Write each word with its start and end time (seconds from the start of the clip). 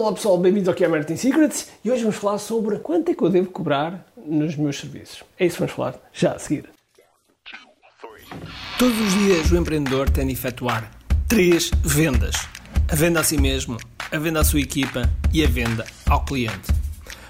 Olá 0.00 0.14
pessoal, 0.14 0.38
bem-vindos 0.38 0.66
aqui 0.66 0.82
ao 0.82 0.90
Martin 0.90 1.14
Secrets 1.14 1.68
e 1.84 1.90
hoje 1.90 2.00
vamos 2.00 2.16
falar 2.16 2.38
sobre 2.38 2.78
quanto 2.78 3.10
é 3.10 3.14
que 3.14 3.22
eu 3.22 3.28
devo 3.28 3.50
cobrar 3.50 4.06
nos 4.16 4.56
meus 4.56 4.80
serviços. 4.80 5.22
É 5.38 5.44
isso 5.44 5.56
que 5.56 5.60
vamos 5.60 5.74
falar 5.74 5.94
já 6.10 6.32
a 6.32 6.38
seguir. 6.38 6.70
Todos 8.78 8.98
os 8.98 9.12
dias 9.12 9.52
o 9.52 9.56
empreendedor 9.58 10.08
tem 10.08 10.26
de 10.26 10.32
efetuar 10.32 10.90
três 11.28 11.70
vendas: 11.84 12.34
a 12.90 12.94
venda 12.94 13.20
a 13.20 13.22
si 13.22 13.36
mesmo, 13.36 13.76
a 14.10 14.18
venda 14.18 14.40
à 14.40 14.44
sua 14.44 14.60
equipa 14.60 15.02
e 15.34 15.44
a 15.44 15.46
venda 15.46 15.84
ao 16.08 16.24
cliente. 16.24 16.72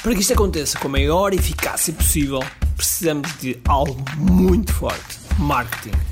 Para 0.00 0.14
que 0.14 0.20
isto 0.20 0.32
aconteça 0.32 0.78
com 0.78 0.86
a 0.86 0.92
maior 0.92 1.34
eficácia 1.34 1.92
possível, 1.92 2.38
precisamos 2.76 3.28
de 3.40 3.60
algo 3.66 4.04
muito 4.16 4.72
forte: 4.72 5.18
marketing. 5.36 6.11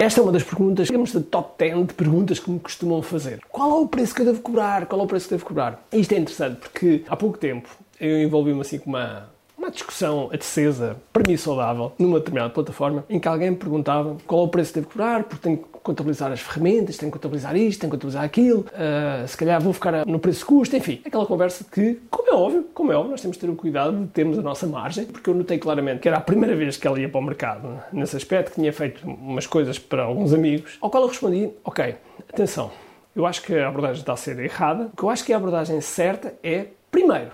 Esta 0.00 0.20
é 0.20 0.22
uma 0.22 0.30
das 0.30 0.44
perguntas, 0.44 0.86
digamos, 0.86 1.12
da 1.12 1.20
top 1.20 1.54
10 1.58 1.88
de 1.88 1.94
perguntas 1.94 2.38
que 2.38 2.48
me 2.48 2.60
costumam 2.60 3.02
fazer. 3.02 3.40
Qual 3.50 3.68
é 3.68 3.80
o 3.80 3.88
preço 3.88 4.14
que 4.14 4.22
eu 4.22 4.26
devo 4.26 4.40
cobrar? 4.40 4.86
Qual 4.86 5.00
é 5.00 5.04
o 5.04 5.08
preço 5.08 5.26
que 5.26 5.34
devo 5.34 5.44
cobrar? 5.44 5.84
Isto 5.92 6.12
é 6.12 6.18
interessante 6.18 6.60
porque 6.60 7.02
há 7.08 7.16
pouco 7.16 7.36
tempo 7.36 7.68
eu 8.00 8.22
envolvi-me 8.22 8.60
assim 8.60 8.78
com 8.78 8.90
uma 8.90 9.28
uma 9.58 9.72
discussão 9.72 10.30
acesa, 10.32 10.96
para 11.12 11.28
mim 11.28 11.36
saudável, 11.36 11.92
numa 11.98 12.20
determinada 12.20 12.50
plataforma, 12.50 13.04
em 13.10 13.18
que 13.18 13.26
alguém 13.26 13.50
me 13.50 13.56
perguntava 13.56 14.16
qual 14.24 14.42
é 14.42 14.44
o 14.44 14.48
preço 14.48 14.72
que 14.72 14.78
devo 14.78 14.92
cobrar, 14.92 15.24
porque 15.24 15.42
tenho 15.42 15.58
que 15.58 15.64
contabilizar 15.88 16.30
as 16.30 16.40
ferramentas, 16.40 16.96
tenho 16.96 17.10
que 17.10 17.18
contabilizar 17.18 17.56
isto, 17.56 17.80
tenho 17.80 17.90
que 17.90 17.96
contabilizar 17.96 18.24
aquilo, 18.24 18.60
uh, 18.60 19.26
se 19.26 19.36
calhar 19.36 19.60
vou 19.60 19.72
ficar 19.72 20.06
no 20.06 20.18
preço-custo, 20.18 20.76
enfim, 20.76 21.00
aquela 21.04 21.26
conversa 21.26 21.64
que, 21.64 22.00
como 22.10 22.28
é 22.28 22.34
óbvio, 22.34 22.66
como 22.74 22.92
é 22.92 22.96
óbvio, 22.96 23.12
nós 23.12 23.20
temos 23.20 23.36
de 23.36 23.40
ter 23.40 23.50
o 23.50 23.56
cuidado 23.56 24.04
de 24.04 24.06
termos 24.08 24.38
a 24.38 24.42
nossa 24.42 24.66
margem, 24.66 25.06
porque 25.06 25.30
eu 25.30 25.34
notei 25.34 25.58
claramente 25.58 26.00
que 26.00 26.08
era 26.08 26.18
a 26.18 26.20
primeira 26.20 26.54
vez 26.54 26.76
que 26.76 26.86
ela 26.86 27.00
ia 27.00 27.08
para 27.08 27.18
o 27.18 27.22
mercado 27.22 27.82
nesse 27.92 28.16
aspecto, 28.16 28.50
que 28.50 28.60
tinha 28.60 28.72
feito 28.72 29.06
umas 29.06 29.46
coisas 29.46 29.78
para 29.78 30.02
alguns 30.02 30.32
amigos, 30.32 30.76
ao 30.80 30.90
qual 30.90 31.02
eu 31.04 31.08
respondi, 31.08 31.50
ok, 31.64 31.96
atenção, 32.32 32.70
eu 33.16 33.26
acho 33.26 33.42
que 33.42 33.54
a 33.54 33.68
abordagem 33.68 34.00
está 34.00 34.12
a 34.12 34.16
ser 34.16 34.38
errada, 34.38 34.90
o 34.92 34.96
que 34.96 35.02
eu 35.02 35.10
acho 35.10 35.24
que 35.24 35.32
a 35.32 35.36
abordagem 35.36 35.80
certa 35.80 36.34
é, 36.42 36.66
primeiro, 36.90 37.30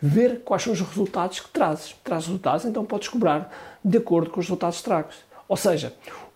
ver 0.00 0.40
quais 0.44 0.62
são 0.62 0.72
os 0.72 0.80
resultados 0.80 1.40
que 1.40 1.48
trazes. 1.50 1.94
Traz 2.02 2.26
resultados, 2.26 2.64
então 2.64 2.84
podes 2.84 3.08
cobrar 3.08 3.52
de 3.84 3.98
acordo 3.98 4.30
com 4.30 4.40
os 4.40 4.46
resultados 4.46 4.78
que 4.78 4.84
trazes. 4.84 5.16
Ou 5.48 5.56
seja, 5.56 5.92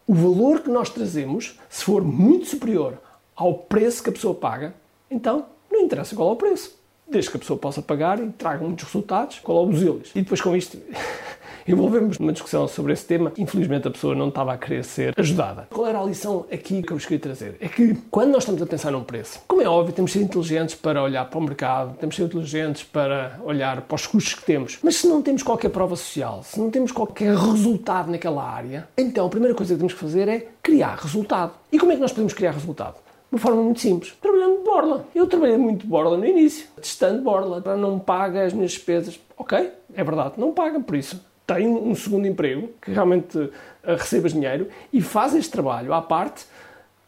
o 0.07 0.15
valor 0.15 0.61
que 0.61 0.71
nós 0.71 0.91
trazemos, 0.91 1.59
se 1.69 1.85
for 1.85 2.03
muito 2.03 2.47
superior 2.47 2.99
ao 3.35 3.55
preço 3.55 4.03
que 4.03 4.11
a 4.11 4.13
pessoa 4.13 4.35
paga, 4.35 4.75
então 5.11 5.47
não 5.71 5.81
interessa 5.81 6.15
qual 6.15 6.31
é 6.31 6.33
o 6.33 6.37
preço. 6.37 6.81
Desde 7.09 7.31
que 7.31 7.37
a 7.37 7.41
pessoa 7.41 7.59
possa 7.59 7.83
pagar 7.83 8.19
e 8.23 8.31
traga 8.31 8.65
muitos 8.65 8.85
resultados, 8.85 9.39
qual 9.41 9.65
é 9.65 9.67
o 9.69 9.73
eles. 9.73 10.11
E 10.15 10.23
depois 10.23 10.41
com 10.41 10.57
isto 10.57 10.79
envolvemos 11.67 12.19
numa 12.19 12.33
discussão 12.33 12.67
sobre 12.69 12.93
esse 12.93 13.05
tema. 13.05 13.33
Infelizmente 13.37 13.89
a 13.89 13.91
pessoa 13.91 14.15
não 14.15 14.29
estava 14.29 14.53
a 14.53 14.59
querer 14.59 14.85
ser 14.85 15.15
ajudada. 15.17 15.69
Qual 15.71 15.87
era 15.87 16.01
a 16.01 16.05
lição 16.05 16.47
aqui 16.53 16.83
que 16.83 16.93
eu 16.93 16.97
vos 16.97 17.05
queria 17.05 17.21
trazer? 17.21 17.57
É 17.61 17.69
que 17.69 17.95
quando 18.11 18.31
nós 18.31 18.43
estamos 18.43 18.63
a 18.63 18.67
pensar 18.67 18.91
num 18.93 19.05
preço, 19.05 19.41
como 19.47 19.63
é 19.63 19.69
óbvio, 19.69 19.95
temos 19.95 20.11
de 20.11 20.19
ser 20.19 20.25
inteligentes 20.25 20.75
para 20.75 21.03
olhar 21.03 21.25
para 21.29 21.39
o 21.39 21.43
mercado, 21.43 21.97
temos 21.99 22.15
de 22.15 22.23
ser 22.23 22.27
inteligentes 22.27 22.83
para 22.83 23.39
olhar 23.45 23.83
para 23.83 23.95
os 23.95 24.07
custos 24.07 24.35
que 24.35 24.45
temos. 24.45 24.79
Mas 24.83 24.97
se 24.97 25.07
não 25.07 25.23
temos 25.23 25.43
qualquer 25.43 25.71
prova 25.71 25.97
social, 25.97 26.43
se 26.43 26.59
não 26.59 26.71
temos 26.71 26.93
qualquer 26.93 27.35
resultado 27.37 28.11
naquela 28.11 28.43
área, 28.43 28.89
então 28.97 29.27
a 29.27 29.31
primeira 29.31 29.55
coisa 29.55 29.75
que 29.75 29.79
temos 29.79 29.93
que 29.93 30.01
fazer 30.01 30.29
é 30.29 30.49
criar 30.63 30.97
resultado. 30.97 31.53
E 31.71 31.79
como 31.79 31.93
é 31.93 31.95
que 31.95 32.01
nós 32.01 32.13
podemos 32.13 32.33
criar 32.33 32.53
resultado? 32.53 32.95
De 32.95 33.37
uma 33.37 33.41
forma 33.41 33.63
muito 33.63 33.81
simples, 33.81 34.13
trabalhando 34.21 34.59
de 34.59 34.65
borla. 34.65 35.07
Eu 35.15 35.27
trabalhei 35.27 35.57
muito 35.57 35.83
de 35.83 35.87
borla 35.87 36.19
no 36.19 36.27
início, 36.27 36.67
testando 36.77 37.23
borla, 37.23 37.63
para 37.63 37.77
não 37.77 37.99
pagar 37.99 38.45
as 38.45 38.53
minhas 38.53 38.73
despesas. 38.73 39.19
Ok, 39.39 39.71
é 39.95 40.05
verdade, 40.05 40.35
não 40.37 40.53
pagam 40.53 40.83
por 40.83 40.97
isso 40.97 41.32
tem 41.47 41.67
um 41.67 41.95
segundo 41.95 42.27
emprego, 42.27 42.71
que 42.81 42.91
realmente 42.91 43.37
uh, 43.39 43.51
recebas 43.85 44.33
dinheiro 44.33 44.69
e 44.93 45.01
faz 45.01 45.35
este 45.35 45.51
trabalho 45.51 45.93
à 45.93 46.01
parte 46.01 46.45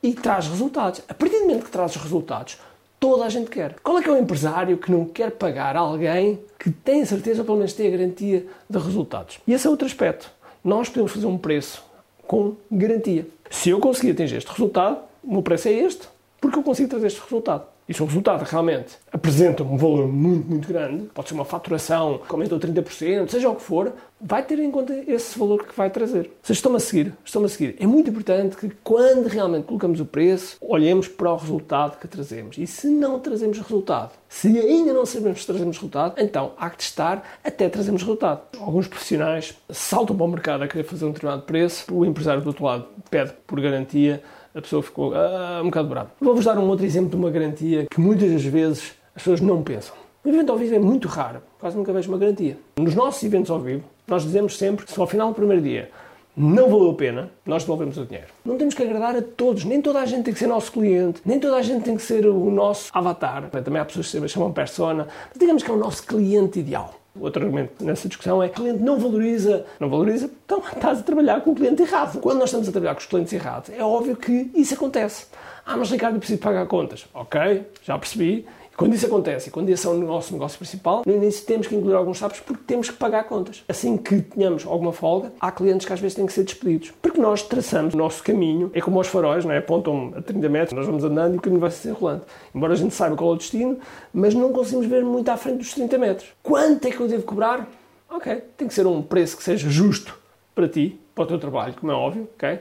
e 0.02 0.12
traz 0.12 0.46
resultados. 0.46 1.00
A 1.08 1.14
partir 1.14 1.36
do 1.38 1.42
momento 1.42 1.64
que 1.64 1.70
traz 1.70 1.94
resultados, 1.96 2.58
toda 3.00 3.24
a 3.24 3.28
gente 3.28 3.50
quer. 3.50 3.76
Qual 3.82 3.98
é 3.98 4.02
que 4.02 4.08
é 4.08 4.12
o 4.12 4.18
empresário 4.18 4.76
que 4.78 4.90
não 4.90 5.04
quer 5.04 5.30
pagar 5.32 5.76
alguém 5.76 6.40
que 6.58 6.70
tem 6.70 7.04
certeza, 7.04 7.40
ou 7.40 7.44
pelo 7.44 7.58
menos 7.58 7.72
tem 7.72 7.88
a 7.88 7.90
garantia 7.90 8.46
de 8.68 8.78
resultados? 8.78 9.40
E 9.46 9.52
esse 9.52 9.66
é 9.66 9.70
outro 9.70 9.86
aspecto. 9.86 10.30
Nós 10.62 10.88
podemos 10.88 11.12
fazer 11.12 11.26
um 11.26 11.38
preço 11.38 11.84
com 12.26 12.54
garantia. 12.70 13.26
Se 13.50 13.70
eu 13.70 13.78
conseguir 13.78 14.12
atingir 14.12 14.36
este 14.36 14.50
resultado, 14.50 14.98
o 15.22 15.32
meu 15.32 15.42
preço 15.42 15.68
é 15.68 15.72
este, 15.72 16.08
porque 16.40 16.58
eu 16.58 16.62
consigo 16.62 16.88
trazer 16.88 17.06
este 17.06 17.20
resultado 17.20 17.73
e 17.88 17.92
se 17.92 18.02
o 18.02 18.06
resultado 18.06 18.42
realmente 18.42 18.96
apresenta 19.12 19.62
um 19.62 19.76
valor 19.76 20.08
muito, 20.08 20.48
muito 20.48 20.68
grande, 20.68 21.04
pode 21.12 21.28
ser 21.28 21.34
uma 21.34 21.44
faturação 21.44 22.18
que 22.18 22.32
aumentou 22.32 22.58
30%, 22.58 23.28
seja 23.28 23.48
o 23.48 23.54
que 23.54 23.62
for, 23.62 23.92
vai 24.20 24.42
ter 24.42 24.58
em 24.58 24.70
conta 24.70 24.94
esse 25.06 25.38
valor 25.38 25.66
que 25.66 25.76
vai 25.76 25.90
trazer. 25.90 26.30
Vocês 26.42 26.56
estão 26.56 26.74
a 26.74 26.80
seguir? 26.80 27.12
Estão 27.22 27.44
a 27.44 27.48
seguir. 27.48 27.76
É 27.78 27.86
muito 27.86 28.08
importante 28.08 28.56
que 28.56 28.70
quando 28.82 29.26
realmente 29.26 29.64
colocamos 29.64 30.00
o 30.00 30.06
preço, 30.06 30.56
olhemos 30.62 31.08
para 31.08 31.30
o 31.30 31.36
resultado 31.36 31.98
que 31.98 32.08
trazemos. 32.08 32.56
E 32.56 32.66
se 32.66 32.86
não 32.86 33.20
trazemos 33.20 33.58
resultado, 33.58 34.12
se 34.28 34.58
ainda 34.58 34.94
não 34.94 35.04
sabemos 35.04 35.40
se 35.40 35.46
trazemos 35.46 35.76
resultado, 35.76 36.14
então 36.18 36.52
há 36.56 36.70
que 36.70 36.78
testar 36.78 37.22
até 37.44 37.68
trazermos 37.68 38.02
resultado. 38.02 38.40
Alguns 38.58 38.88
profissionais 38.88 39.54
saltam 39.68 40.16
para 40.16 40.24
o 40.24 40.28
mercado 40.28 40.64
a 40.64 40.68
querer 40.68 40.84
fazer 40.84 41.04
um 41.04 41.12
determinado 41.12 41.42
preço, 41.42 41.94
o 41.94 42.06
empresário 42.06 42.40
do 42.40 42.46
outro 42.46 42.64
lado 42.64 42.86
pede 43.10 43.32
por 43.46 43.60
garantia 43.60 44.22
a 44.54 44.62
pessoa 44.62 44.82
ficou 44.82 45.12
ah, 45.14 45.60
um 45.62 45.66
bocado 45.66 45.88
brava. 45.88 46.10
Vou-vos 46.20 46.44
dar 46.44 46.56
um 46.58 46.68
outro 46.68 46.86
exemplo 46.86 47.10
de 47.10 47.16
uma 47.16 47.30
garantia 47.30 47.86
que 47.90 48.00
muitas 48.00 48.30
das 48.30 48.44
vezes 48.44 48.94
as 49.14 49.22
pessoas 49.22 49.40
não 49.40 49.62
pensam. 49.62 49.94
O 50.24 50.28
evento 50.28 50.52
ao 50.52 50.56
vivo 50.56 50.74
é 50.74 50.78
muito 50.78 51.08
raro, 51.08 51.42
quase 51.58 51.76
nunca 51.76 51.92
vejo 51.92 52.08
uma 52.08 52.16
garantia. 52.16 52.56
Nos 52.78 52.94
nossos 52.94 53.22
eventos 53.22 53.50
ao 53.50 53.60
vivo, 53.60 53.84
nós 54.06 54.22
dizemos 54.22 54.56
sempre 54.56 54.86
que 54.86 54.92
se 54.92 54.98
ao 54.98 55.06
final 55.06 55.28
do 55.28 55.34
primeiro 55.34 55.60
dia 55.60 55.90
não 56.36 56.68
valeu 56.68 56.90
a 56.90 56.94
pena, 56.94 57.30
nós 57.44 57.62
devolvemos 57.62 57.96
o 57.98 58.04
dinheiro. 58.04 58.28
Não 58.44 58.56
temos 58.56 58.74
que 58.74 58.82
agradar 58.82 59.16
a 59.16 59.22
todos, 59.22 59.64
nem 59.64 59.82
toda 59.82 60.00
a 60.00 60.06
gente 60.06 60.24
tem 60.24 60.32
que 60.32 60.38
ser 60.38 60.46
nosso 60.46 60.72
cliente, 60.72 61.20
nem 61.24 61.38
toda 61.38 61.56
a 61.56 61.62
gente 61.62 61.84
tem 61.84 61.96
que 61.96 62.02
ser 62.02 62.26
o 62.26 62.50
nosso 62.50 62.90
avatar. 62.92 63.50
Também 63.50 63.80
há 63.80 63.84
pessoas 63.84 64.10
que 64.10 64.20
se 64.20 64.28
chamam 64.28 64.52
persona, 64.52 65.06
mas 65.28 65.38
digamos 65.38 65.62
que 65.62 65.70
é 65.70 65.74
o 65.74 65.76
nosso 65.76 66.04
cliente 66.06 66.58
ideal. 66.58 66.94
Outro 67.18 67.44
argumento 67.44 67.84
nessa 67.84 68.08
discussão 68.08 68.42
é 68.42 68.48
que 68.48 68.60
o 68.60 68.62
cliente 68.64 68.82
não 68.82 68.98
valoriza. 68.98 69.64
Não 69.78 69.88
valoriza, 69.88 70.30
então 70.44 70.58
estás 70.58 70.98
a 70.98 71.02
trabalhar 71.02 71.40
com 71.42 71.52
o 71.52 71.54
cliente 71.54 71.82
errado. 71.82 72.20
Quando 72.20 72.38
nós 72.38 72.48
estamos 72.48 72.68
a 72.68 72.72
trabalhar 72.72 72.94
com 72.94 73.00
os 73.00 73.06
clientes 73.06 73.32
errados, 73.32 73.70
é 73.70 73.82
óbvio 73.82 74.16
que 74.16 74.50
isso 74.54 74.74
acontece. 74.74 75.26
Ah, 75.64 75.76
mas 75.76 75.90
Ricardo, 75.90 76.16
eu 76.16 76.18
preciso 76.18 76.40
pagar 76.40 76.66
contas. 76.66 77.06
Ok, 77.14 77.64
já 77.82 77.98
percebi. 77.98 78.44
Quando 78.76 78.94
isso 78.94 79.06
acontece, 79.06 79.50
quando 79.50 79.68
esse 79.68 79.86
é 79.86 79.90
o 79.90 79.94
nosso 79.94 80.32
negócio 80.32 80.58
principal, 80.58 81.02
no 81.06 81.12
início 81.12 81.46
temos 81.46 81.66
que 81.66 81.76
incluir 81.76 81.94
alguns 81.94 82.18
sapos 82.18 82.40
porque 82.40 82.62
temos 82.66 82.90
que 82.90 82.96
pagar 82.96 83.24
contas. 83.24 83.62
Assim 83.68 83.96
que 83.96 84.20
tenhamos 84.20 84.66
alguma 84.66 84.92
folga, 84.92 85.32
há 85.40 85.52
clientes 85.52 85.86
que 85.86 85.92
às 85.92 86.00
vezes 86.00 86.16
têm 86.16 86.26
que 86.26 86.32
ser 86.32 86.42
despedidos. 86.42 86.92
Porque 87.00 87.20
nós 87.20 87.42
traçamos 87.42 87.94
o 87.94 87.96
nosso 87.96 88.22
caminho, 88.22 88.70
é 88.74 88.80
como 88.80 88.98
os 88.98 89.06
faróis, 89.06 89.44
não 89.44 89.52
é? 89.52 89.58
apontam 89.58 90.12
a 90.16 90.22
30 90.22 90.48
metros, 90.48 90.72
nós 90.72 90.86
vamos 90.86 91.04
andando 91.04 91.34
e 91.34 91.38
o 91.38 91.40
caminho 91.40 91.60
vai 91.60 91.70
se 91.70 91.88
enrolando. 91.88 92.22
Embora 92.52 92.72
a 92.72 92.76
gente 92.76 92.92
saiba 92.92 93.16
qual 93.16 93.30
é 93.30 93.34
o 93.34 93.36
destino, 93.36 93.78
mas 94.12 94.34
não 94.34 94.52
conseguimos 94.52 94.86
ver 94.86 95.04
muito 95.04 95.28
à 95.28 95.36
frente 95.36 95.58
dos 95.58 95.72
30 95.72 95.96
metros. 95.96 96.28
Quanto 96.42 96.86
é 96.86 96.90
que 96.90 97.00
eu 97.00 97.06
devo 97.06 97.22
cobrar? 97.22 97.68
Ok, 98.10 98.42
tem 98.56 98.66
que 98.66 98.74
ser 98.74 98.86
um 98.86 99.02
preço 99.02 99.36
que 99.36 99.42
seja 99.44 99.68
justo 99.70 100.18
para 100.54 100.68
ti, 100.68 100.98
para 101.14 101.24
o 101.24 101.26
teu 101.26 101.38
trabalho, 101.38 101.74
como 101.74 101.92
é 101.92 101.94
óbvio, 101.94 102.28
ok? 102.34 102.58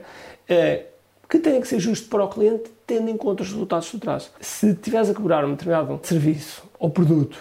É, 0.48 0.86
que 1.28 1.38
tenha 1.38 1.60
que 1.60 1.68
ser 1.68 1.78
justo 1.78 2.08
para 2.08 2.24
o 2.24 2.28
cliente, 2.28 2.70
tendo 2.86 3.10
em 3.10 3.16
conta 3.16 3.42
os 3.42 3.50
resultados 3.50 3.88
que 3.88 3.98
tu 3.98 4.00
trazes. 4.00 4.30
Se 4.40 4.70
estiveres 4.70 5.10
a 5.10 5.14
cobrar 5.14 5.44
um 5.44 5.52
determinado 5.52 6.00
serviço 6.02 6.62
ou 6.78 6.90
produto 6.90 7.36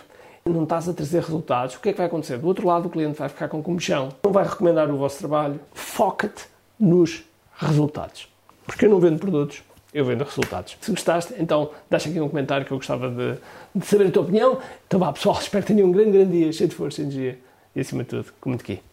não 0.45 0.63
estás 0.63 0.89
a 0.89 0.93
trazer 0.93 1.21
resultados, 1.21 1.75
o 1.75 1.79
que 1.79 1.89
é 1.89 1.91
que 1.93 1.97
vai 1.97 2.07
acontecer? 2.07 2.37
Do 2.37 2.47
outro 2.47 2.67
lado, 2.67 2.87
o 2.87 2.89
cliente 2.89 3.17
vai 3.17 3.29
ficar 3.29 3.47
com 3.47 3.63
comichão, 3.63 4.09
não 4.23 4.31
vai 4.31 4.43
recomendar 4.43 4.91
o 4.91 4.97
vosso 4.97 5.19
trabalho. 5.19 5.59
Foca-te 5.73 6.45
nos 6.77 7.23
resultados. 7.55 8.27
Porque 8.65 8.85
eu 8.85 8.89
não 8.89 8.99
vendo 8.99 9.19
produtos, 9.19 9.63
eu 9.93 10.03
vendo 10.03 10.23
resultados. 10.23 10.77
Se 10.81 10.91
gostaste, 10.91 11.33
então 11.37 11.69
deixa 11.89 12.09
aqui 12.09 12.19
um 12.19 12.27
comentário 12.27 12.65
que 12.65 12.73
eu 12.73 12.77
gostava 12.77 13.09
de, 13.09 13.37
de 13.73 13.85
saber 13.85 14.07
a 14.07 14.11
tua 14.11 14.23
opinião. 14.23 14.59
Então 14.87 14.99
vá, 14.99 15.13
pessoal, 15.13 15.37
espero 15.39 15.65
que 15.65 15.73
tenham 15.73 15.87
um 15.87 15.91
grande, 15.91 16.11
grande 16.11 16.31
dia, 16.31 16.51
cheio 16.51 16.69
de 16.69 16.75
força 16.75 17.01
e 17.01 17.05
energia 17.05 17.39
e, 17.75 17.79
acima 17.79 18.03
de 18.03 18.09
tudo, 18.09 18.33
comente 18.41 18.63
aqui. 18.63 18.92